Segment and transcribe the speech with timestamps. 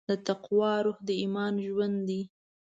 [0.09, 2.21] د تقوی روح د ایمان ژوند دی.